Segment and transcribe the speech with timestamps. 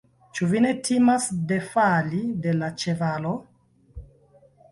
[0.37, 3.35] Ĉu vi ne timas defali de la ĉevalo?